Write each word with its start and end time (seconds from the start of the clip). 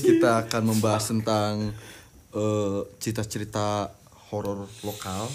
kita 0.00 0.30
akan 0.46 0.62
membahas 0.74 1.04
tentang 1.12 1.70
eh, 2.34 2.80
cerita-cerita 2.98 3.92
horor 4.30 4.70
lokal 4.86 5.26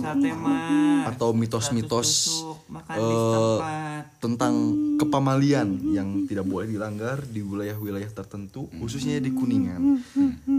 Sate 0.00 0.32
mah. 0.32 1.12
atau 1.12 1.36
mitos-mitos 1.36 2.40
tempat. 2.64 4.16
tentang 4.16 4.54
kepamalian 4.96 5.68
yang 5.92 6.24
tidak 6.24 6.48
boleh 6.48 6.72
dilanggar 6.72 7.20
di 7.28 7.44
wilayah-wilayah 7.44 8.08
tertentu, 8.16 8.64
khususnya 8.80 9.20
di 9.20 9.28
Kuningan. 9.28 10.00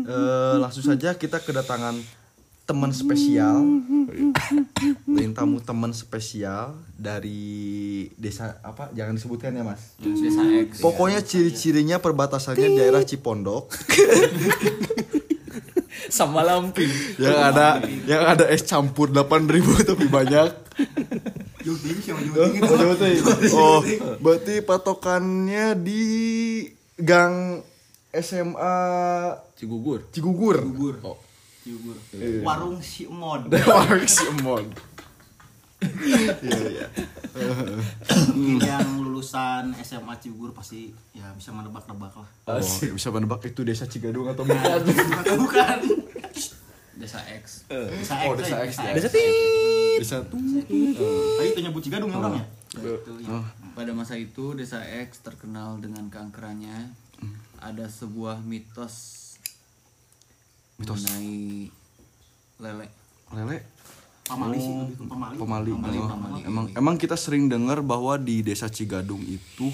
Eh, 0.05 0.55
langsung 0.61 0.85
saja 0.85 1.17
kita 1.17 1.41
kedatangan 1.41 2.20
teman 2.71 2.89
spesial, 2.89 3.59
lain 5.05 5.35
tamu 5.35 5.59
teman 5.59 5.91
spesial 5.91 6.71
dari 6.93 7.43
desa 8.15 8.57
apa? 8.61 8.87
Jangan 8.91 9.13
disebutkan 9.13 9.51
ya 9.51 9.61
mas. 9.61 9.99
Desa 9.99 10.39
X. 10.63 10.79
Pokoknya 10.79 11.19
ciri-cirinya 11.19 11.99
perbatasannya 11.99 12.71
daerah 12.73 13.03
Cipondok 13.03 13.67
sama 16.09 16.41
Lamping. 16.41 16.87
yang 17.19 17.37
ada 17.37 17.83
yang 18.03 18.23
ada 18.25 18.47
es 18.47 18.63
campur 18.63 19.11
8000 19.11 19.51
tapi 19.85 20.07
banyak. 20.07 20.49
Oh, 21.61 22.47
Oh, 23.53 23.79
berarti 24.17 24.63
patokannya 24.63 25.77
di 25.77 26.03
gang 26.97 27.61
SMA 28.09 28.75
Cigugur. 29.53 30.09
Cigugur. 30.09 30.57
Oh. 31.05 31.19
Yugur. 31.63 31.97
Iya. 32.11 32.41
Warung 32.41 32.81
si 32.81 33.05
Mod. 33.05 33.47
Warung 33.69 34.07
Simon. 34.07 34.65
Iya, 35.81 36.37
iya. 36.41 36.87
Mungkin 38.37 38.57
yang 38.61 39.01
lulusan 39.01 39.73
SMA 39.81 40.13
Cibugur 40.21 40.53
pasti 40.53 40.93
ya 41.11 41.25
bisa 41.33 41.49
menebak-nebak 41.49 42.13
lah. 42.13 42.29
Oh, 42.45 42.61
bisa 42.93 43.09
menebak 43.09 43.41
itu 43.45 43.65
desa 43.65 43.89
Cigadung 43.89 44.29
atau 44.29 44.45
bukan? 44.45 44.61
Atau 45.21 45.37
bukan? 45.41 45.77
Desa 47.01 47.17
X. 47.25 47.65
Desa 47.65 48.13
Oh, 48.29 48.37
X, 48.37 48.45
desa 48.45 48.55
ya. 48.61 48.65
X 48.69 48.71
ya. 48.77 48.91
Desa 48.93 49.09
Tit. 49.09 49.97
Desa 49.97 50.17
Tadi 50.21 51.47
itu 51.49 51.59
nyebut 51.65 51.81
Cigadung 51.81 52.13
ya 52.13 52.17
orangnya? 52.21 52.45
Ya. 52.77 53.41
Pada 53.73 53.91
masa 53.97 54.13
itu 54.21 54.53
Desa 54.53 54.85
X 54.85 55.25
terkenal 55.25 55.81
dengan 55.81 56.13
keangkerannya. 56.13 56.93
Ada 57.57 57.89
sebuah 57.89 58.41
mitos, 58.41 59.30
Mitos. 60.81 60.99
mengenai 60.99 61.69
lele. 62.59 62.87
lele 63.31 63.57
Pamali 64.23 64.55
sih 64.55 64.71
lebih 64.71 64.95
ke 64.95 65.03
pamali. 65.05 65.35
pemali. 65.35 65.69
Pamali, 65.71 65.97
Oh, 65.97 66.07
pamali. 66.07 66.39
Emang 66.41 66.65
emang 66.71 66.95
kita 66.95 67.13
sering 67.13 67.45
dengar 67.45 67.81
bahwa 67.81 68.15
di 68.15 68.39
desa 68.39 68.65
Cigadung 68.65 69.19
itu 69.21 69.67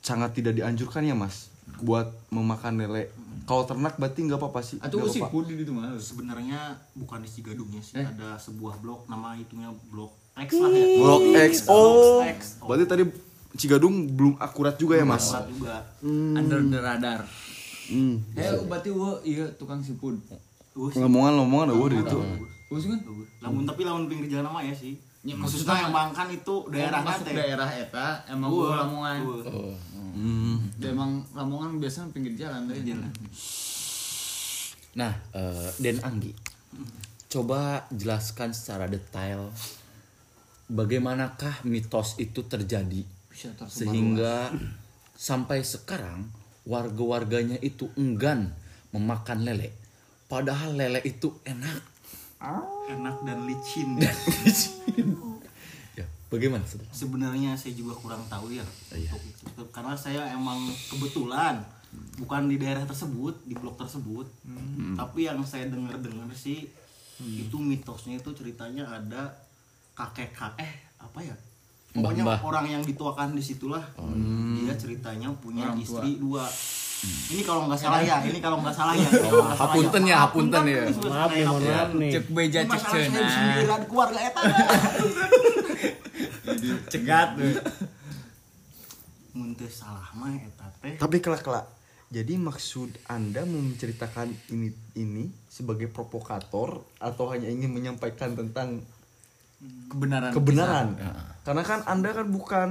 sangat 0.00 0.30
tidak 0.32 0.54
dianjurkan 0.54 1.02
ya 1.02 1.12
mas 1.12 1.50
buat 1.78 2.14
memakan 2.28 2.78
lele. 2.78 3.10
Kalau 3.42 3.62
ternak 3.62 3.94
berarti 3.96 4.22
nggak 4.22 4.38
apa-apa 4.38 4.60
sih. 4.60 4.78
Atau 4.78 5.00
nggak 5.00 5.10
si 5.10 5.18
apa-apa. 5.18 5.34
Pudi 5.34 5.54
itu 5.56 5.70
mah. 5.70 5.90
Sebenarnya 5.96 6.60
bukan 6.94 7.18
di 7.18 7.28
Cigadungnya 7.28 7.82
sih, 7.82 7.94
Eh? 7.94 8.06
ada 8.06 8.38
sebuah 8.38 8.78
blok 8.78 9.06
nama 9.06 9.34
itunya 9.34 9.74
blok 9.88 10.14
X 10.36 10.50
lah 10.54 10.70
ya. 10.70 10.86
Blok 10.96 11.22
X. 11.34 11.52
Oh. 11.66 12.22
X. 12.22 12.38
Oh. 12.60 12.70
Berarti 12.70 12.84
tadi 12.86 13.02
Cigadung 13.56 14.06
belum 14.06 14.36
akurat 14.36 14.76
juga 14.76 14.94
ya 14.94 15.04
mas. 15.04 15.26
Berat 15.26 15.46
juga. 15.48 15.74
Under 16.36 16.60
the 16.60 16.78
radar. 16.78 17.20
Hmm. 17.86 18.18
Eh, 18.34 18.50
berarti 18.66 18.90
wo 18.90 19.18
iya 19.22 19.46
tukang 19.54 19.78
siput. 19.78 20.18
Uh, 20.76 20.90
sih. 20.90 20.98
Ngomongan-ngomongan 21.00 21.72
ada 21.72 21.96
itu. 22.02 22.18
Oh, 22.66 22.78
sih 22.78 22.90
kan? 22.90 23.00
Lamun 23.40 23.62
tapi 23.62 23.86
lamun 23.86 24.10
pinggir 24.10 24.26
jalan 24.38 24.50
mah 24.50 24.62
ya 24.62 24.74
sih. 24.74 24.98
Ya, 25.26 25.34
Maksudnya 25.34 25.90
yang 25.90 25.90
bangkan 25.90 26.30
itu 26.30 26.54
daerah 26.70 27.02
masuk 27.02 27.26
teh. 27.26 27.34
daerah 27.34 27.66
eta 27.66 28.22
emang 28.30 28.46
gua 28.46 28.86
Lamongan. 28.86 29.16
eueuh. 29.26 29.74
Hmm. 30.14 30.56
Ya, 30.78 30.94
emang 30.94 31.18
Lamongan 31.34 31.82
biasanya 31.82 32.14
pinggir 32.14 32.34
jalan 32.38 32.70
deh. 32.70 32.78
Jalan. 32.82 33.10
Nah, 34.96 35.12
eh, 35.34 35.68
Den 35.82 35.98
Anggi, 36.00 36.30
coba 37.26 37.84
jelaskan 37.90 38.54
secara 38.54 38.86
detail 38.86 39.50
bagaimanakah 40.66 41.62
mitos 41.62 42.18
itu 42.18 42.42
terjadi 42.46 43.02
sehingga 43.68 44.50
sampai 45.14 45.62
sekarang 45.62 46.26
warga-warganya 46.66 47.56
itu 47.62 47.88
enggan 47.94 48.50
memakan 48.90 49.46
lele. 49.46 49.70
Padahal 50.26 50.74
lele 50.74 51.00
itu 51.06 51.30
enak. 51.46 51.82
Enak 52.90 53.16
dan 53.22 53.38
licin. 53.48 53.96
Ya, 55.96 56.04
bagaimana 56.28 56.66
saudara? 56.66 56.90
Sebenarnya 56.90 57.54
saya 57.54 57.72
juga 57.72 57.94
kurang 57.96 58.26
tahu 58.26 58.52
ya. 58.52 58.66
Iya. 58.92 59.14
Karena 59.70 59.94
saya 59.94 60.26
emang 60.34 60.58
kebetulan 60.90 61.62
bukan 62.20 62.50
di 62.50 62.58
daerah 62.60 62.84
tersebut, 62.84 63.46
di 63.46 63.54
blok 63.54 63.78
tersebut. 63.78 64.26
Tapi 64.98 65.30
yang 65.30 65.40
saya 65.46 65.70
dengar-dengar 65.70 66.28
sih 66.34 66.66
itu 67.22 67.56
mitosnya 67.56 68.20
itu 68.20 68.28
ceritanya 68.36 68.84
ada 68.92 69.32
kakek 69.96 70.36
kakek 70.36 70.66
eh 70.66 70.72
apa 71.00 71.18
ya? 71.24 71.36
Pokoknya 71.96 72.22
Mbah-mbah. 72.28 72.38
orang 72.44 72.66
yang 72.68 72.82
dituakan 72.84 73.32
di 73.32 73.40
situlah. 73.40 73.80
Dia 74.56 74.74
ceritanya 74.76 75.32
punya 75.34 75.64
Orang 75.66 75.80
tua. 75.80 76.04
istri 76.04 76.20
dua. 76.20 76.44
Ini 77.06 77.40
kalau 77.40 77.68
nggak 77.68 77.78
salah 77.78 78.00
ya, 78.00 78.20
ini 78.20 78.40
kalau 78.40 78.56
nggak 78.60 78.72
salah 78.72 78.92
ya. 78.92 79.06
salah 79.06 79.52
Hapunten 79.54 80.02
ya, 80.04 80.16
hapunten 80.24 80.64
ya. 80.64 80.80
disebut 80.84 81.08
Maaf 81.08 81.30
nih, 81.30 81.44
mohon 81.44 81.62
maaf 81.62 81.90
nih. 81.94 82.10
Cek 82.10 82.24
beja 82.32 82.60
cek 82.64 82.82
cenah. 82.82 83.28
sendirian 83.28 83.82
keluarga 83.84 84.18
eta. 84.18 84.40
Cegat 86.92 87.28
tuh. 87.36 87.52
Mun 89.36 89.52
teu 89.52 89.68
salah 89.68 90.08
mah 90.16 90.32
eta 90.32 90.66
teh. 90.80 90.96
Tapi 90.96 91.16
kelak-kelak. 91.20 91.68
Jadi 92.06 92.38
maksud 92.38 92.94
Anda 93.10 93.42
menceritakan 93.44 94.30
ini 94.48 94.70
ini 94.94 95.26
sebagai 95.50 95.90
provokator 95.90 96.80
atau 96.96 97.24
hanya 97.28 97.50
ingin 97.50 97.74
menyampaikan 97.74 98.32
tentang 98.32 98.80
Kebenaran. 99.86 100.30
kebenaran? 100.30 100.86
Ya. 100.94 101.12
Karena 101.42 101.62
kan 101.62 101.80
Anda 101.84 102.12
kan 102.12 102.26
bukan 102.28 102.68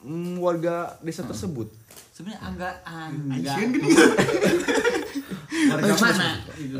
mm, 0.00 0.38
warga 0.38 0.96
desa 1.00 1.22
tersebut. 1.22 1.68
Sebenarnya 2.10 2.40
enggak 2.44 2.74
Anjing 2.82 3.28
enggak. 3.30 3.56
gini. 3.72 3.88
Warga 5.62 5.94
mana? 5.94 6.28
Gitu. 6.52 6.76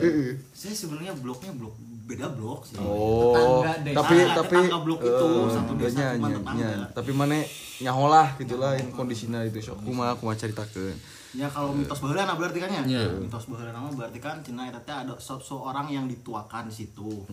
Saya 0.50 0.74
sebenarnya 0.74 1.12
bloknya 1.14 1.52
blok 1.54 1.76
beda 2.02 2.26
blok 2.34 2.66
sih. 2.66 2.76
Oh, 2.76 3.30
Tetangga 3.30 3.72
desa. 3.80 3.96
tapi 4.02 4.14
tapi 4.26 4.56
tetangga 4.58 4.78
blok 4.82 5.00
itu, 5.00 5.28
eh, 5.30 5.48
satu 5.48 5.72
desa 5.78 5.94
nya, 5.94 6.08
cuma 6.18 6.28
nya, 6.28 6.36
tetangga. 6.36 6.66
nya. 6.66 6.72
Tapi 6.90 7.10
mana 7.14 7.36
nyaholah 7.78 8.26
gitulah 8.36 8.72
in 8.74 8.88
kondisinya 8.90 9.38
itu 9.44 9.62
sok 9.62 9.86
kumaha 9.86 10.12
kumaha 10.16 10.36
ceritakeun. 10.36 10.96
Ya 11.32 11.48
kalau 11.48 11.72
mitos 11.72 11.96
baheula 11.96 12.26
nah 12.26 12.36
berarti 12.36 12.58
kan 12.60 12.68
ya. 12.68 12.82
Iya. 12.84 13.04
Mitos 13.16 13.44
baheula 13.46 13.72
nama 13.72 13.88
berarti 13.88 14.18
kan 14.18 14.40
eta 14.42 14.80
teh 14.82 14.92
ada 14.92 15.14
se- 15.16 15.40
seorang 15.40 15.88
yang 15.88 16.04
dituakan 16.04 16.68
di 16.68 16.74
situ. 16.74 17.24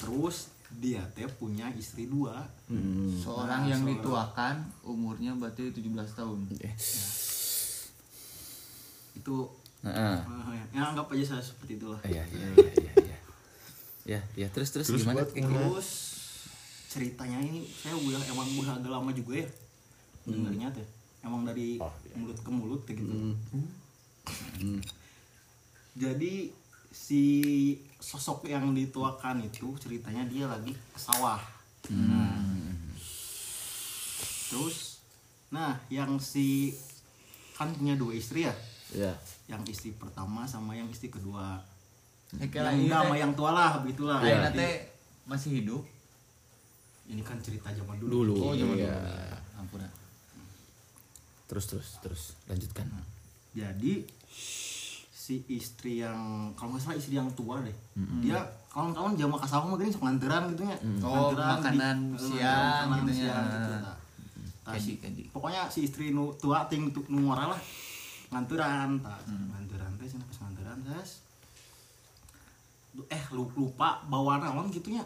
Terus 0.00 0.50
dia 0.72 1.00
teh 1.12 1.24
punya 1.30 1.70
istri 1.72 2.06
dua. 2.06 2.42
Seorang 3.16 3.64
Nah, 3.64 3.70
yang 3.70 3.80
seorang- 3.80 4.02
dituakan 4.02 4.54
umurnya 4.82 5.32
berarti 5.32 5.70
17 5.70 6.10
tahun. 6.12 6.38
Itu 9.14 9.36
Heeh. 9.80 10.16
eh, 10.18 10.62
ya 10.72 10.82
anggap 10.84 11.06
aja 11.08 11.24
saya 11.28 11.42
seperti 11.42 11.76
itulah. 11.76 12.00
Iya, 12.02 12.22
iya, 12.26 12.46
iya, 12.52 12.70
iya, 12.74 12.92
iya. 13.00 13.18
Ya, 14.06 14.20
ya 14.36 14.48
terus 14.50 14.70
terus, 14.70 14.86
Terus 14.86 15.02
gimana? 15.02 15.22
buat- 15.22 15.32
Terus 15.32 15.88
ceritanya 16.86 17.38
ini 17.38 17.66
saya 17.66 17.94
udah 17.94 18.22
emang 18.26 18.46
udah 18.56 18.74
agak 18.74 18.88
lama 18.88 19.10
juga 19.10 19.32
ya 19.36 19.48
dengarnya 20.24 20.68
teh. 20.72 20.86
Emang 21.20 21.42
dari 21.42 21.78
mulut 22.14 22.38
ke 22.38 22.50
mulut 22.50 22.80
kayak 22.82 23.02
gitu. 23.02 23.14
Jadi 25.96 26.52
si 26.90 27.22
sosok 28.00 28.46
yang 28.46 28.74
dituakan 28.74 29.42
itu 29.44 29.74
ceritanya 29.80 30.24
dia 30.26 30.46
lagi 30.46 30.72
ke 30.74 30.98
sawah. 30.98 31.40
Nah. 31.90 32.42
Terus 34.50 35.02
nah 35.46 35.78
yang 35.88 36.18
si 36.18 36.74
kan 37.54 37.72
punya 37.72 37.94
dua 37.96 38.12
istri 38.14 38.46
ya. 38.46 38.54
Ya. 38.94 39.12
Yang 39.50 39.78
istri 39.78 39.90
pertama 39.96 40.46
sama 40.46 40.74
yang 40.74 40.86
istri 40.90 41.10
kedua. 41.10 41.62
Eh, 42.36 42.50
Yang 42.50 42.90
muda 42.90 43.06
sama 43.06 43.14
yang 43.16 43.32
tua 43.38 43.50
lah 43.54 43.72
begitulah. 43.82 44.18
Jadi- 44.22 44.58
teh 44.58 44.74
masih 45.26 45.62
hidup. 45.62 45.82
ini 47.06 47.22
kan 47.22 47.38
cerita 47.38 47.70
zaman 47.70 48.02
dulu. 48.02 48.34
Dulu. 48.34 48.50
Oh, 48.50 48.54
zaman 48.58 48.82
iya. 48.82 48.90
dulu. 48.90 49.62
Ampun. 49.62 49.78
Terus 51.46 51.64
terus 51.70 51.88
terus 52.02 52.22
lanjutkan. 52.50 52.90
Jadi 53.54 54.02
si 55.26 55.42
istri 55.50 55.98
yang 55.98 56.14
kalau 56.54 56.70
nggak 56.70 56.82
salah 56.84 56.94
istri 56.94 57.14
yang 57.14 57.26
tua 57.32 57.58
deh, 57.58 57.74
dia 58.20 58.38
kawan-kawan 58.68 59.14
jam 59.14 59.26
makan 59.26 59.42
sahur 59.44 59.66
mah 59.66 59.76
gini 59.76 59.90
sok 59.90 60.04
nganteran 60.04 60.54
gitu 60.54 60.62
ya. 60.62 60.78
Oh, 61.00 61.34
Nganteran 61.34 61.50
makanan 61.52 61.96
di- 62.06 62.20
siang 62.22 62.86
makanan 62.86 63.02
gitu 63.02 63.10
ya. 63.10 63.18
siang 63.18 63.44
gitu, 63.48 63.72
Kaji, 64.62 64.78
si- 64.78 64.98
kaji. 64.98 65.22
Pokoknya 65.28 65.62
si 65.66 65.78
istri 65.82 66.10
nu 66.10 66.30
tua 66.36 66.66
ting 66.66 66.90
tu 66.90 67.02
nu 67.08 67.26
ngora 67.26 67.50
lah 67.50 67.60
nganteran, 68.28 68.98
tah. 69.00 69.18
Hmm. 69.24 69.50
nganteran 69.50 69.90
teh 69.96 70.06
cenah 70.06 70.26
pas 70.26 70.38
nganteran 70.40 70.78
tes. 70.84 71.10
Eh 73.08 73.22
lu- 73.30 73.50
lupa 73.52 73.98
bawa 74.04 74.38
naon 74.38 74.70
gitu 74.70 74.88
nya. 74.88 75.02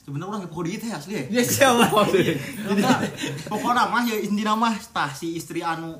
Sebenarnya 0.00 0.28
orang 0.36 0.42
pokok 0.46 0.64
diit 0.66 0.82
ya 0.82 0.98
asli 0.98 1.14
ya. 1.14 1.22
Ya 1.30 1.42
siapa? 1.42 1.86
Pokoknya 3.46 3.84
mah 3.86 4.02
ya 4.02 4.16
inti 4.18 4.42
nama 4.42 4.68
tah 4.90 5.08
si 5.10 5.32
istri 5.32 5.62
anu 5.62 5.94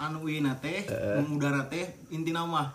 anu 0.00 0.24
ieu 0.24 0.40
teh 0.64 0.88
mudana 1.28 1.68
teh 1.68 1.84
intina 2.08 2.48
mah 2.48 2.72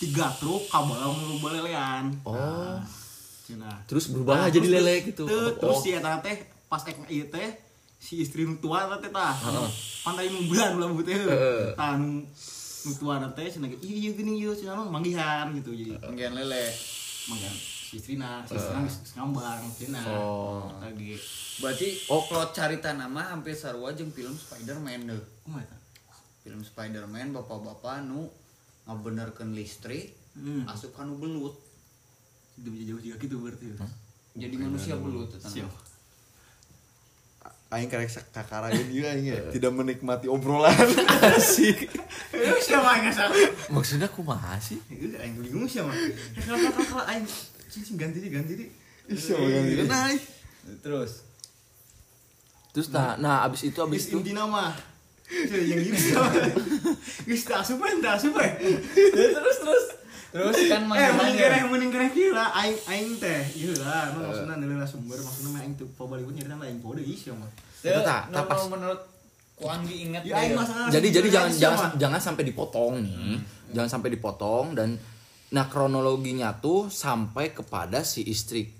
tiga 0.00 0.32
truk 0.40 0.68
kabalang 0.72 1.16
nu 1.28 1.36
balelean 1.40 2.16
Oh. 2.24 2.80
Cina. 3.46 3.70
Terus 3.86 4.10
berubah 4.10 4.50
jadi 4.50 4.66
lele 4.66 5.06
gitu. 5.06 5.22
Teu, 5.22 5.38
Oh. 5.38 5.54
terus 5.54 5.78
si 5.86 5.94
eta 5.94 6.18
teh 6.18 6.34
pas 6.66 6.82
ek 6.82 6.98
ieu 7.06 7.30
teh 7.30 7.54
si 8.02 8.18
istri 8.18 8.42
nu 8.42 8.58
tua 8.58 8.90
teh 8.98 9.06
tah. 9.06 9.38
Pandai 10.02 10.26
nu 10.34 10.50
bulan 10.50 10.74
ulah 10.74 10.90
teh. 11.06 11.14
Tah 11.78 11.94
nu 11.94 12.26
nu 12.84 12.90
tua 12.98 13.22
teh 13.38 13.46
cenah 13.46 13.70
ge, 13.70 13.78
iya 13.86 13.96
iya 14.02 14.10
gini 14.18 14.42
ieu 14.42 14.50
cenah 14.50 14.82
mah 14.82 14.98
manggihan 14.98 15.54
gitu 15.54 15.70
jadi. 15.78 15.94
Penggian 16.02 16.34
lele. 16.34 16.74
Manggihan 17.30 17.54
si 17.86 18.02
istrina, 18.02 18.42
si 18.50 18.58
istrina 18.58 18.82
geus 18.82 19.14
ngambang 19.14 19.62
cenah. 19.78 20.04
Oh. 20.10 20.66
Lagi. 20.82 21.14
Berarti 21.62 21.88
oh 22.10 22.26
plot 22.26 22.50
carita 22.50 22.90
nama 22.98 23.30
hampir 23.30 23.54
sarua 23.54 23.94
jeung 23.94 24.10
film 24.10 24.34
Spider-Man 24.34 25.06
deh. 25.06 25.22
Eta? 25.54 25.75
Film 26.46 26.62
Spider-Man 26.62 27.34
bapak-bapak 27.34 28.06
nu 28.06 28.30
ngabenerkeun 28.86 29.50
listrik 29.50 30.14
Hmm. 30.36 30.68
asup 30.68 30.92
ka 30.92 31.00
nu 31.02 31.16
belut. 31.16 31.56
Itu 32.60 32.68
bisa 32.68 32.92
jauh 32.92 33.00
juga 33.00 33.16
gitu 33.18 33.40
berarti. 33.40 33.72
Jadi 34.36 34.54
manusia 34.60 34.94
belut 35.00 35.32
Siap. 35.32 35.72
Aing 37.72 37.88
karek 37.90 38.12
dia 38.92 39.16
aing 39.16 39.26
ya. 39.26 39.40
Tidak 39.56 39.72
menikmati 39.72 40.28
obrolan. 40.28 40.70
Asik. 41.34 41.88
Eh, 42.36 42.60
siapa 42.62 43.00
yang 43.00 43.10
ngasal? 43.10 43.32
Maksudnya 43.72 44.12
kumaha 44.12 44.60
sih? 44.60 44.76
Itu 44.92 45.16
aing 45.18 45.40
bingung 45.40 45.66
siapa. 45.66 45.90
Kalau 46.44 46.60
kalau 46.60 46.84
kalau 46.84 47.04
aing 47.10 47.26
cincin 47.72 47.96
ganti 47.96 48.20
di 48.22 48.28
ganti 48.28 48.52
di. 48.54 48.66
Siapa 49.08 49.40
yang 49.40 49.66
gitu? 49.66 49.88
Nah, 49.88 50.12
Terus 50.84 51.26
Terus 52.76 52.92
nah, 52.92 53.16
nah 53.16 53.40
abis 53.48 53.72
itu 53.72 53.80
abis 53.80 54.12
itu 54.12 54.20
inti 54.20 54.36
nama. 54.36 54.76
Yang 55.50 55.82
ini 55.90 55.98
siapa? 55.98 56.30
Geus 57.26 57.42
tak 57.42 57.66
asup 57.66 57.82
tak 57.82 58.14
asup 58.14 58.32
we. 58.38 58.48
Terus 59.16 59.58
terus. 59.58 59.86
terus 60.26 60.56
kan 60.68 60.84
Eh, 60.92 61.10
mending 61.16 61.38
kereh 61.38 61.62
mending 61.64 61.90
kereh 61.90 62.10
kira 62.12 62.52
aing 62.52 62.76
aing 62.86 63.12
teh. 63.16 63.40
Ieu 63.56 63.72
lah, 63.80 64.12
nu 64.12 64.28
maksudna 64.28 64.60
nilai 64.60 64.84
sumber 64.84 65.16
maksudna 65.16 65.48
mah 65.56 65.60
aing 65.64 65.74
teu 65.80 65.88
pabalikun 65.96 66.36
nyarita 66.36 66.60
aing 66.60 66.78
pode 66.84 67.00
ieu 67.00 67.16
siapa. 67.16 67.46
Eta 67.80 68.00
tah, 68.04 68.20
tah 68.28 68.44
pas. 68.44 68.60
menurut 68.68 69.00
ku 69.56 69.64
Anggi 69.64 70.04
inget 70.04 70.22
Ya 70.28 70.44
aing 70.44 70.52
masalah. 70.52 70.92
Jadi 70.92 71.08
jadi 71.08 71.28
jangan 71.32 71.50
jangan 71.56 71.88
jangan 71.96 72.20
sampai 72.20 72.44
dipotong 72.44 72.94
nih. 73.00 73.40
Jangan 73.72 73.90
sampai 73.98 74.08
dipotong 74.12 74.76
dan 74.76 75.00
nah 75.46 75.70
kronologinya 75.70 76.58
tuh 76.58 76.90
sampai 76.92 77.54
kepada 77.54 78.02
si 78.02 78.26
istri 78.26 78.76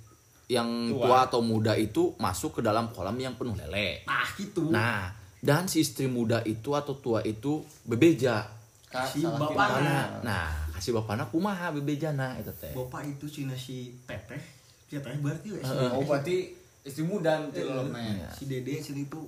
yang 0.46 0.94
tua, 0.94 1.26
atau 1.26 1.42
muda 1.42 1.74
itu 1.74 2.14
masuk 2.22 2.58
ke 2.58 2.60
dalam 2.62 2.94
kolam 2.94 3.18
yang 3.18 3.34
penuh 3.34 3.58
lele. 3.58 4.06
Nah, 4.06 4.26
gitu. 4.38 4.70
Nah, 4.70 5.10
dan 5.46 5.70
si 5.70 5.86
istri 5.86 6.10
muda 6.10 6.42
itu 6.42 6.74
atau 6.74 6.98
tua 6.98 7.22
itu 7.22 7.62
bebeja. 7.86 8.50
Ka, 8.90 9.06
Si 9.06 9.22
salah 9.22 9.38
bapakna. 9.38 9.78
pilih. 9.78 9.86
Nah, 9.86 10.06
nah 10.26 10.46
kasih 10.74 10.92
bapakna 10.98 11.22
kumaha 11.30 11.70
bebejana 11.70 12.34
eta 12.34 12.50
teh. 12.50 12.74
Bapak 12.74 13.06
itu 13.06 13.30
cina 13.30 13.54
si 13.54 13.94
Teteh. 14.10 14.42
Si 14.90 14.98
Teteh 14.98 15.22
berarti 15.22 15.54
we. 15.54 15.62
Oh 15.94 16.02
berarti 16.02 16.50
istri 16.82 17.06
muda 17.06 17.46
nanti 17.46 17.62
lo 17.62 17.86
men. 17.86 18.26
Si 18.34 18.50
Dede 18.50 18.82
sini 18.82 19.06
itu 19.06 19.22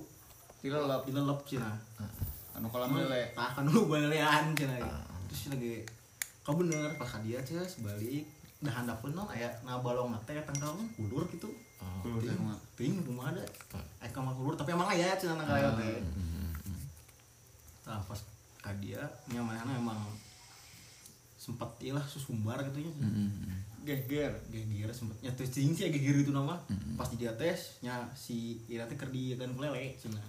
Tilelep 0.59 1.07
dilelep 1.07 1.39
cina. 1.47 1.71
anu 2.51 2.67
kolam 2.67 2.91
lele. 2.99 3.31
Tah 3.31 3.55
kan 3.55 3.63
lu 3.63 3.87
balean 3.87 4.51
cina. 4.59 4.75
Terus 5.31 5.55
lagi 5.55 5.87
kau 6.43 6.59
bener 6.59 6.91
pas 6.99 7.07
dia 7.23 7.39
cina 7.47 7.63
sebalik 7.63 8.27
dah 8.59 8.75
handapeun 8.75 9.15
non 9.15 9.23
aya 9.31 9.47
na 9.63 9.79
balong 9.79 10.11
teh 10.27 10.35
tangkal 10.43 10.75
kudur 10.99 11.23
gitu. 11.31 11.47
Mah. 11.79 12.59
Ting 12.75 12.99
kumaha 13.07 13.31
ada. 13.31 13.43
Kamar 14.19 14.35
kudur 14.35 14.59
tapi 14.59 14.75
emang 14.75 14.91
aya 14.91 15.15
cina 15.15 15.39
na 15.39 15.47
kaya 15.47 15.71
teh. 15.79 16.03
Tah 17.87 18.03
pas 18.03 18.19
ka 18.59 18.75
dia 18.83 18.99
nya 19.31 19.39
manehna 19.39 19.79
emang 19.79 19.95
sempat 21.39 21.71
ilah 21.79 22.03
susumbar 22.03 22.59
gitu 22.67 22.83
nya. 22.83 22.91
geger 23.87 24.35
geger 24.51 24.91
sempet 24.91 25.15
nyatu 25.23 25.47
cing 25.47 25.71
sih 25.71 25.87
geger 25.87 26.19
itu 26.19 26.35
nama. 26.35 26.59
Pas 26.99 27.07
di 27.07 27.15
dia 27.15 27.31
tes 27.39 27.79
nya 27.79 28.11
si 28.11 28.59
ira 28.67 28.83
teh 28.91 28.99
keur 28.99 29.07
di 29.07 29.39
kan 29.39 29.47
lele 29.55 29.95
cina. 29.95 30.19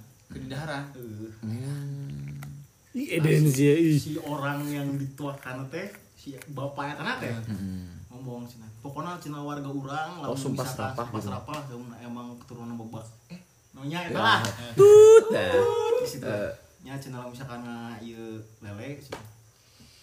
Eh, 2.94 3.19
Eden 3.19 3.46
sih 3.50 3.66
ya, 3.66 3.75
si 3.98 4.14
orang 4.22 4.62
yang 4.70 4.87
dituakan 4.94 5.66
teh 5.66 5.90
si 6.14 6.38
bapaknya 6.54 6.94
tanah 6.94 7.16
teh 7.19 7.34
ngomong 8.06 8.46
cina. 8.46 8.70
Pokoknya 8.81 9.19
cina 9.19 9.42
warga 9.42 9.66
orang 9.66 10.22
Oh, 10.25 10.38
sumpah 10.38 10.64
serapah 10.64 11.04
sumpah 11.04 11.19
gitu. 11.19 11.26
serapah 11.28 11.58
lamun 11.75 11.90
emang 12.00 12.26
keturunan 12.40 12.78
babak 12.78 13.04
eh 13.81 13.88
namanya 13.88 13.99
eta 14.06 14.21
lah 14.21 14.41
Tut 14.75 15.25
dah. 15.31 15.53
di 15.97 16.06
situ 16.06 16.29
nya 16.81 16.97
cina 16.97 17.19
lamun 17.19 17.32
misalkan 17.32 17.61
nga 17.61 17.79
ieu 17.99 18.37
lele 18.61 19.00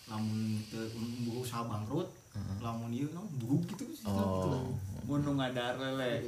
lamun 0.08 0.40
teu 0.66 0.82
umbu 0.94 1.42
usaha 1.42 1.62
bangkrut 1.64 2.10
lamun 2.60 2.90
ieu 2.90 3.10
no 3.12 3.26
buruk 3.36 3.66
gitu 3.68 3.86
sih 3.88 4.02
gitu 4.02 4.10
Oh. 4.10 4.70
Gunung 5.08 5.40
ngadar 5.40 5.80
lele. 5.80 6.20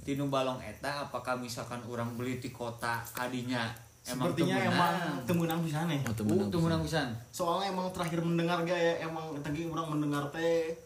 Tinu 0.00 0.30
balong 0.30 0.60
eta 0.60 1.02
apakah 1.02 1.34
misalkan 1.34 1.82
orang 1.82 2.14
beli 2.14 2.38
di 2.38 2.48
kota 2.48 3.02
kadinya 3.08 3.66
emang 4.04 4.30
Sepertinya 4.30 4.56
temenan? 4.56 4.70
emang 4.70 4.94
temenang 5.26 5.60
pisan 5.60 5.86
ya. 5.88 5.98
Oh, 5.98 6.06
Uh, 6.06 6.14
temen 6.14 6.36
temenang 6.46 6.80
pisan. 6.80 7.08
Soalnya 7.28 7.66
emang 7.68 7.90
terakhir 7.90 8.22
mendengar 8.22 8.62
gak 8.62 8.78
ya 8.78 9.02
emang 9.02 9.34
tadi 9.40 9.66
orang 9.66 9.86
mendengar 9.90 10.22
teh 10.30 10.78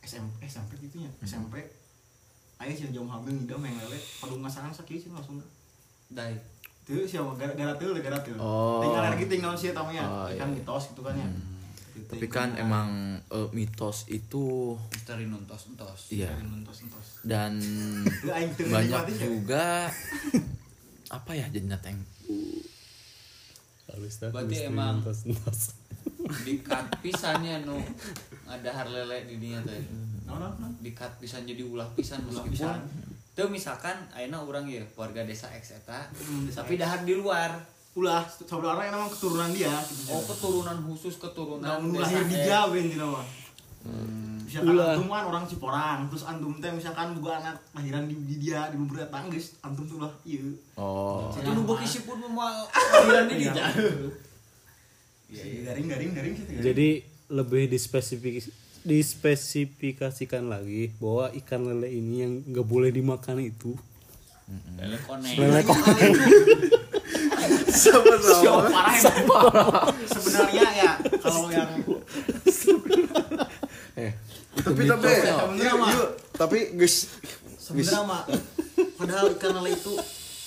SMP 0.00 0.48
SMP 0.48 0.80
gitu 0.80 1.04
ya 1.04 1.10
SMP. 1.20 1.60
Ayo 2.60 2.72
sih 2.76 2.92
jam 2.92 3.08
hamil 3.08 3.32
ngidam 3.32 3.64
yang 3.64 3.72
lele 3.80 3.96
padu 4.20 4.36
ngasangan 4.36 4.68
sakit 4.68 5.00
sih 5.00 5.10
langsung. 5.10 5.40
Dai. 6.12 6.36
Tuh 6.84 7.08
siapa 7.08 7.32
gara 7.40 7.56
gara 7.56 7.72
tuh 7.74 7.96
gara 7.96 8.20
tuh. 8.20 8.36
Oh. 8.36 8.84
Tinggal 8.84 9.02
lagi 9.08 9.24
tinggal 9.24 9.56
sih 9.56 9.72
tamanya. 9.72 10.04
Oh, 10.04 10.28
kan 10.28 10.44
iya. 10.44 10.56
mitos 10.60 10.92
gitu 10.92 11.00
kan 11.00 11.16
ya. 11.16 11.24
Gitu, 11.90 12.06
Tapi 12.06 12.26
kan 12.28 12.52
tinggal. 12.52 12.64
emang 12.68 12.88
eh, 13.32 13.48
mitos 13.50 14.06
itu 14.06 14.76
Misteri 14.92 15.24
nuntos-nuntos. 15.26 16.12
iya 16.12 16.28
Dari 16.30 16.46
mentos-mentos. 16.46 17.08
dan 17.24 17.52
banyak 18.68 19.02
sih. 19.10 19.18
juga 19.24 19.88
apa 21.16 21.30
ya 21.34 21.48
jadinya 21.50 21.80
dah, 24.20 24.30
Berarti 24.30 24.70
emang-. 24.70 25.02
Dikat 26.40 26.84
pisannya 26.98 27.62
nu 27.62 27.76
ada 28.44 28.70
harlele 28.72 29.24
di 29.24 29.36
dinya 29.36 29.60
teh. 29.62 29.80
No 30.24 30.36
no 30.36 30.48
no. 30.52 30.66
Dikat 30.78 31.16
pisan 31.16 31.42
jadi 31.42 31.62
ulah 31.62 31.86
pisan 31.90 32.22
Ulah 32.22 32.42
meskipun 32.42 32.52
pisan. 32.52 32.80
Tuh 33.30 33.46
misalkan 33.46 33.94
ayeuna 34.10 34.40
urang 34.40 34.64
ya 34.64 34.82
warga 34.94 35.22
desa 35.22 35.46
X 35.48 35.74
eta 35.76 36.06
Hmm, 36.12 36.44
desa 36.44 36.60
tapi 36.60 36.74
X. 36.74 36.80
dahar 36.80 37.00
di 37.00 37.14
luar. 37.14 37.50
Ulah 37.92 38.22
saudara 38.40 38.82
yang 38.82 38.94
emang 38.96 39.08
keturunan 39.08 39.50
dia 39.50 39.70
gitu. 39.84 40.08
Oh 40.08 40.22
keturunan 40.24 40.78
khusus 40.84 41.14
keturunan 41.16 41.78
desa 41.88 42.02
lahir 42.12 42.22
di. 42.24 42.36
Jawa 42.40 42.74
ini 42.76 42.94
nama. 42.94 43.22
Misalkan 44.42 44.74
Ulah. 44.74 44.92
antum 44.92 45.06
kan 45.08 45.24
orang 45.24 45.44
Ciporang, 45.44 46.00
terus 46.06 46.22
antum 46.22 46.58
teh 46.58 46.68
misalkan 46.68 47.14
buka 47.14 47.38
anak 47.38 47.54
lahiran 47.72 48.04
di, 48.04 48.18
di 48.20 48.36
dia 48.40 48.66
di 48.66 48.76
beberapa 48.76 49.06
tangis, 49.08 49.54
antum 49.60 49.86
tuh 49.86 49.98
lah 49.98 50.10
iya. 50.24 50.42
oh 50.74 51.30
Itu 51.32 51.48
nu 51.48 51.62
beuki 51.62 51.86
sipun 51.86 52.18
mah 52.28 52.66
lahiran 52.92 53.24
di 53.26 53.34
Iya. 53.40 53.52
dia. 53.52 53.66
Iya, 55.30 55.44
iya, 55.46 55.60
garing 55.70 55.86
garing 55.86 56.10
garing 56.10 56.34
gitu. 56.34 56.50
garing. 56.50 56.64
Jadi 56.66 56.88
lebih 57.30 57.70
dispesifik 57.70 58.42
dispesifikasikan 58.80 60.48
lagi 60.48 60.88
bahwa 60.98 61.28
ikan 61.36 61.60
lele 61.62 61.88
ini 61.92 62.14
yang 62.24 62.32
nggak 62.48 62.66
boleh 62.66 62.90
dimakan 62.90 63.38
itu 63.38 63.76
Lele 64.74 64.98
koneng. 65.06 65.36
lele 65.38 65.62
emang. 65.62 66.10
Sebenarnya 70.10 70.66
ya 70.74 70.92
kalau 71.22 71.46
yang 71.48 71.70
eh 74.00 74.12
tapi 74.60 74.82
tapi 74.86 75.08
Sebenarnya 75.22 75.74
mah 75.78 75.90
yuk, 75.94 76.08
tapi 76.34 76.58
guys 76.74 77.06
sebenarnya 77.58 78.02
mah 78.02 78.22
padahal 78.98 79.30
ikan 79.38 79.52
lele 79.60 79.70
itu 79.76 79.92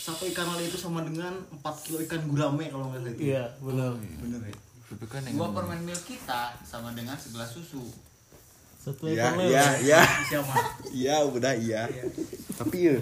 satu 0.03 0.27
ikan 0.35 0.51
lele 0.53 0.67
itu 0.67 0.75
sama 0.75 0.99
dengan 1.07 1.31
4 1.63 1.85
kilo 1.87 2.03
ikan 2.03 2.27
gurame 2.27 2.67
kalau 2.67 2.91
nggak 2.91 3.07
salah 3.07 3.17
iya 3.17 3.43
benar 3.63 3.95
Bener 4.19 4.41
ya. 4.43 4.55
Tapi 4.93 5.05
kan 5.07 5.21
Dua 5.23 5.33
yang 5.41 5.51
permen 5.51 5.81
milk 5.83 6.03
kita 6.03 6.53
sama 6.61 6.93
dengan 6.93 7.17
sebelah 7.17 7.45
susu. 7.45 7.81
satu 8.77 9.07
ya 9.07 9.31
lele 9.31 9.47
ya 9.49 9.65
ya 9.81 10.01
Siapa? 10.27 10.53
iya 10.93 11.23
udah 11.23 11.55
iya 11.55 11.87
tapi 12.53 12.83
ya 12.83 12.99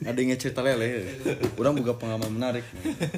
ada 0.00 0.14
yang 0.14 0.30
cerita 0.34 0.62
lele 0.62 0.86
ya. 0.86 1.02
orang 1.52 1.74
buka 1.74 1.98
pengalaman 1.98 2.30
menarik 2.30 2.62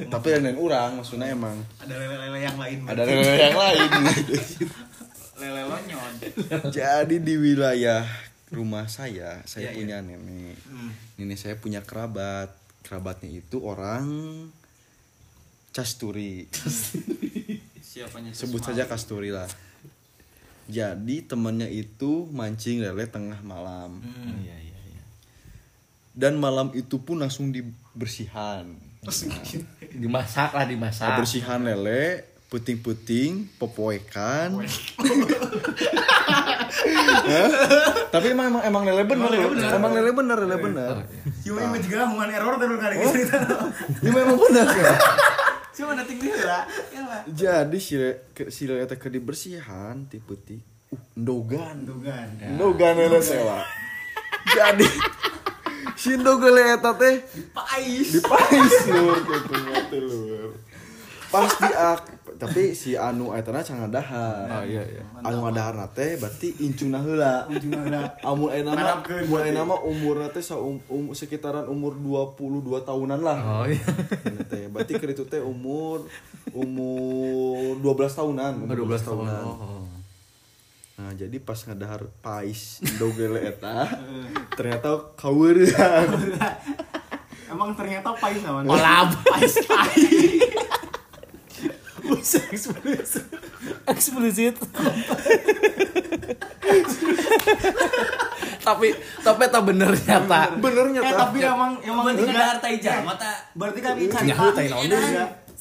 tapi 0.09 0.33
yang 0.33 0.43
lain 0.43 0.57
orang 0.57 0.91
maksudnya 0.97 1.29
emang 1.29 1.61
Ada 1.79 1.93
lele-lele 1.95 2.39
yang 2.41 2.57
lain. 2.57 2.79
ada 2.83 3.03
lele 3.05 3.37
yang 3.39 3.53
lain 3.55 3.89
Lele 5.35 5.63
lonyon. 5.67 6.13
jadi 6.71 7.17
di 7.19 7.35
wilayah 7.37 8.09
rumah 8.49 8.87
saya 8.87 9.45
saya 9.45 9.69
Iya, 9.69 9.77
punya 9.77 9.97
nenek 10.01 10.57
Hmm. 10.65 10.93
nenek 11.17 11.37
saya 11.37 11.55
punya 11.55 11.81
kerabat 11.81 12.49
kerabatnya 12.81 13.29
itu 13.31 13.61
orang 13.61 14.09
casturi 15.73 16.47
Siapanya 17.93 18.33
sebut 18.33 18.65
saja 18.65 18.89
kasturi 18.89 19.29
lah. 19.29 19.45
Jadi 20.65 21.29
temannya 21.29 21.69
itu 21.69 22.25
mancing 22.33 22.81
lele 22.81 23.05
tengah 23.05 23.37
malam. 23.45 24.01
Iya 24.25 24.57
iya 24.57 24.79
iya. 24.89 25.05
Dan 26.17 26.41
malam 26.41 26.73
itu 26.73 26.97
pun 27.05 27.21
langsung 27.21 27.53
dibersihan. 27.53 28.73
Dimasak 29.93 30.57
lah 30.57 30.65
dimasak. 30.65 31.21
Bersihan 31.21 31.61
lele, 31.61 32.25
puting-puting, 32.49 33.53
popoekan. 33.61 34.57
Hah? 37.23 37.51
Tapi 38.09 38.27
emang 38.33 38.49
emang, 38.49 38.63
emang 38.65 38.83
lele 38.89 39.05
bener. 39.05 39.29
Emang 39.69 39.93
lele 39.93 40.11
bener, 40.17 40.37
lele 40.49 40.57
bener. 40.57 40.95
Cuma 41.45 41.61
yang 41.61 41.77
juga 41.77 42.09
hubungan 42.09 42.31
error 42.33 42.55
terus 42.57 42.79
kali 42.81 42.95
cerita. 43.05 43.37
Ini 44.01 44.11
memang 44.17 44.37
bener 44.41 44.67
ya. 44.69 44.97
Cuma 45.73 45.97
nanti 45.97 46.15
dia 46.17 46.37
lah. 46.37 46.63
Ya 46.93 47.01
lah. 47.03 47.21
Jadi 47.25 47.79
si 47.81 47.97
le- 47.97 48.29
ke- 48.31 48.53
si 48.53 48.69
lele 48.69 48.85
teh 48.85 48.97
ke 48.97 49.09
dibersihan 49.09 50.05
ti 50.05 50.21
putih. 50.21 50.61
Uh, 50.93 51.01
ndogan. 51.17 51.89
Dugan. 51.89 52.29
Ndogan 52.53 52.93
lele 52.95 53.21
sewa. 53.21 53.65
Jadi 54.47 54.85
si 55.97 56.13
ndogan 56.15 56.53
lele 56.53 56.77
eta 56.77 56.93
teh 56.93 57.25
Pais. 57.51 58.09
dipais 58.13 58.75
lur 58.87 59.17
gitu 59.19 59.55
mati 59.65 59.99
lur. 59.99 60.51
Pas 61.33 61.49
diak 61.49 62.01
tapi 62.43 62.75
si 62.75 62.99
anu 62.99 63.31
eta 63.31 63.55
na 63.55 63.63
cangan 63.63 63.87
dahar. 63.87 64.51
oh 64.51 64.65
iya 64.67 64.83
iya 64.83 65.03
anu 65.23 65.47
ngadahar 65.47 65.79
teh 65.95 66.19
berarti 66.19 66.59
incuna 66.59 66.99
heula 66.99 67.47
Ujungnya 67.47 67.87
udah. 67.87 68.05
amun 68.27 68.51
ayeuna 68.51 68.75
mah 68.75 68.99
mun 69.31 69.39
ayeuna 69.39 69.63
mah 69.63 69.79
umurna 69.87 70.27
teh 70.27 70.43
saum- 70.43 70.83
um, 70.91 71.15
sekitaran 71.15 71.71
umur 71.71 71.95
22 71.95 72.67
tahunan 72.83 73.21
lah 73.23 73.39
oh 73.63 73.67
iya 73.71 73.87
Ini 74.27 74.43
teh 74.51 74.67
berarti 74.67 74.93
keur 74.99 75.15
itu 75.15 75.23
teh 75.31 75.39
umur 75.39 76.03
umur 76.51 77.79
12 77.79 78.19
tahunan 78.19 78.53
umur 78.67 78.91
12 78.91 79.07
tahun 79.07 79.19
tahunan 79.23 79.45
oh. 79.47 79.87
nah 80.99 81.15
jadi 81.15 81.37
pas 81.39 81.63
ngadahar 81.63 82.11
pais 82.27 82.83
dogele 82.99 83.39
eta 83.39 83.87
ternyata 84.59 85.15
kaweurean 85.15 86.11
Emang 87.53 87.77
ternyata 87.77 88.17
pais 88.17 88.41
namanya. 88.41 88.65
Olap. 88.65 89.13
Pais 89.29 89.61
pais. 89.69 90.57
Eksplisit. 92.23 93.27
Eksplisit 93.91 94.57
tapi 98.63 98.95
tapi 99.27 99.43
tak 99.51 99.63
bener 99.67 99.91
nyata. 99.91 100.55
Bener 100.63 100.87
Eh 100.87 100.93
nyata 100.95 101.15
tapi 101.29 101.39
emang 101.43 101.73
emang 101.83 102.05
Berarti 102.15 102.31
kan 102.31 102.47
harta 102.55 102.69
ijama 102.71 103.13
tak 103.19 103.37
berarti 103.59 103.81
kan 103.83 103.95
ini 103.99 104.07
Nyaho 104.07 104.47
cerita 104.55 104.55
tai 104.55 104.67
naon 104.71 104.91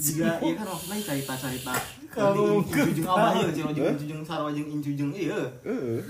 juga 0.01 0.33
iya 0.41 0.53
kan 0.57 0.65
maksudnya 0.65 0.97
cerita 1.05 1.33
cerita 1.37 1.73
kalau 2.09 2.59
jujung 2.65 3.05
abah 3.05 3.31
ya 3.37 3.49
jujung 3.53 3.95
jujung 4.01 4.21
sarwa 4.25 4.49
jeung 4.49 4.67
incujung 4.67 5.11
iya. 5.13 5.37
Heeh. 5.63 6.01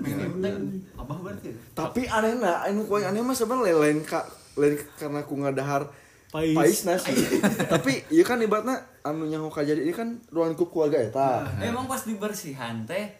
memang 0.00 0.40
teh 0.40 0.52
abah 0.96 1.16
berarti? 1.20 1.52
Tapi 1.76 2.02
anehna 2.08 2.64
anu 2.64 2.88
poin 2.88 3.04
aneh 3.04 3.20
mah 3.20 3.36
sebenarnya 3.36 3.76
lain 3.76 4.00
ka 4.02 4.24
lain 4.56 4.74
karena 4.96 5.20
ku 5.22 5.36
ngadahar 5.38 5.86
Pais. 6.30 6.54
pais 6.54 6.78
nasi. 6.86 7.10
Tapi 7.74 8.06
iya 8.14 8.22
kan 8.22 8.38
ibaratnya 8.38 8.78
anu 9.02 9.26
nyaho 9.26 9.50
jadi 9.50 9.82
ini 9.82 9.90
kan 9.90 10.14
ruang 10.30 10.54
lingkup 10.54 10.70
keluarga 10.70 11.02
eta 11.02 11.42
Emang 11.58 11.90
pas 11.90 12.06
dibersihan 12.06 12.86
teh 12.86 13.10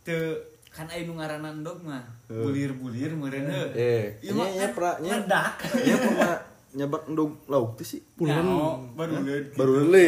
teu 0.00 0.40
kan 0.72 0.88
aya 0.90 1.06
nu 1.06 1.20
ngaranan 1.20 1.62
dog 1.62 1.84
mah 1.84 2.02
bulir-bulir 2.26 3.14
meureun 3.14 3.46
heuh. 3.46 3.68
eh 3.76 4.16
Iya. 4.24 4.32
Nya 4.32 4.40
mah 4.40 4.48
nya 4.48 4.66
pra 4.72 4.90
nya. 4.98 5.12
ledak. 5.20 5.52
nya 5.76 5.96
pernah 6.00 6.34
nyabak 6.74 7.02
endog 7.06 7.32
lauk 7.46 7.70
tuh 7.78 7.86
sih. 7.86 8.00
Puluhan. 8.16 8.42
baru 8.96 9.22
lihat 9.22 9.44
baru 9.54 9.72
lele 9.84 10.06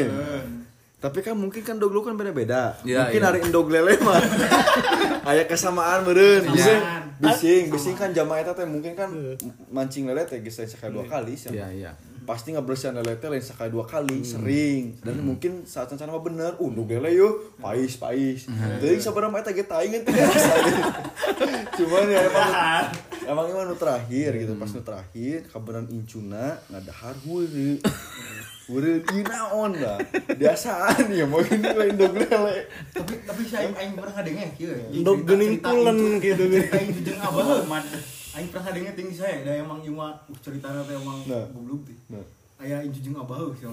tapi 0.97 1.21
kan 1.21 1.37
mungkin 1.37 1.61
kan 1.61 1.77
dog 1.77 1.93
lu 1.93 2.01
kan 2.01 2.17
beda-beda. 2.17 2.73
Iya, 2.83 3.07
mungkin 3.07 3.21
iya. 3.21 3.29
hari 3.29 3.39
endog 3.45 3.69
lele 3.69 3.95
mah. 4.01 4.17
Aya 5.29 5.45
kesamaan 5.45 6.09
meureun. 6.09 6.51
Bising 6.51 7.07
bising 7.17 7.73
bising 7.73 7.97
kan 7.97 8.13
jamaah 8.13 8.45
eta 8.45 8.53
teh 8.53 8.69
mungkin 8.69 8.93
kan 8.93 9.09
mancing 9.73 10.05
lele 10.05 10.29
teh 10.29 10.41
geus 10.45 10.61
sekali 10.61 10.93
dua 10.93 11.09
kali 11.09 11.33
sih 11.33 11.49
iya 11.49 11.69
iya 11.73 11.91
pasti 12.26 12.50
ngebersihan 12.50 12.90
lele 12.92 13.14
teh 13.14 13.26
lain 13.26 13.40
sekali 13.40 13.71
dua 13.71 13.87
kali 13.87 14.21
sering. 14.21 14.99
Dan 15.00 15.23
mungkin 15.23 15.62
saat 15.62 15.87
rencana 15.87 16.11
mah 16.11 16.21
bener 16.21 16.52
uh 16.54 16.66
endog 16.66 16.90
lele 16.90 17.14
yuk 17.14 17.54
pais 17.56 17.95
pais. 17.95 18.50
Jadi 18.50 18.99
sabar 18.99 19.30
mah 19.30 19.38
eta 19.38 19.50
ge 19.50 19.62
taingan 19.62 20.02
teh 20.02 20.12
cuman 21.76 22.04
ya 22.06 22.21
emang 22.25 22.50
emang 23.25 23.47
emang 23.47 23.64
nu 23.66 23.76
terakhir 23.76 24.30
gitu 24.35 24.52
pas 24.54 24.66
nu 24.66 24.80
terakhir 24.80 25.45
kabaran 25.47 25.87
incuna 25.87 26.59
ngadahar 26.66 27.14
heureuy 27.23 27.78
Udah 28.66 28.99
ieu 28.99 29.23
naon 29.23 29.78
dah. 29.78 29.95
Biasaan 30.26 31.14
ya 31.14 31.23
mau 31.23 31.38
ini 31.38 31.71
lain 31.71 31.95
dog 31.95 32.18
lele. 32.18 32.66
tapi 32.90 33.23
tapi 33.23 33.47
saya 33.47 33.71
aing 33.71 33.95
pernah 33.95 34.18
ngadenge 34.18 34.59
kieu 34.59 34.75
ya 34.75 34.90
Dog 35.06 35.23
Cerita- 35.23 35.28
geuning 35.30 35.54
pulen 35.62 35.99
gitu. 36.18 36.42
cerita 36.50 36.76
incujung 36.83 37.21
abah 37.23 37.47
aing 38.37 38.52
pernah 38.52 38.69
ngadenge 38.69 38.93
tinggi 38.93 39.16
saya 39.16 39.40
da 39.40 39.52
emang 39.57 39.81
ieu 39.81 39.97
mah 39.97 40.12
uh, 40.28 40.38
ceritana 40.45 40.85
teh 40.85 40.93
emang 40.93 41.25
Nah. 41.25 41.45
goblok 41.50 41.88
teh. 41.88 41.97
Nah. 42.12 42.21
aya 42.57 42.85
incujung 42.85 43.16
abah 43.16 43.37
heuh 43.40 43.52
sia 43.57 43.69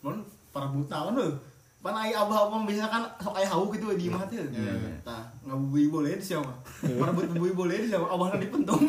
Mun 0.00 0.16
para 0.48 0.72
buta 0.72 0.96
naon 1.04 1.20
heuh 1.20 1.34
pan 1.78 1.94
aya 1.94 2.24
abah 2.24 2.48
abah 2.48 2.64
biasa 2.64 2.88
kan 2.88 3.04
sok 3.20 3.36
aya 3.36 3.46
hauk 3.46 3.70
gitu 3.76 3.92
di 3.92 4.08
imah 4.08 4.24
teh. 4.24 4.40
Tah 5.04 5.20
ngabubui 5.44 5.88
boleh 5.88 6.16
di 6.16 6.24
sia 6.24 6.40
mah 6.40 6.56
para 6.80 7.12
buat 7.12 7.28
bubui 7.28 7.52
boleh 7.52 7.76
di 7.84 7.88
sia 7.88 8.00
mah 8.00 8.08
abahna 8.08 8.40
dipentung 8.40 8.82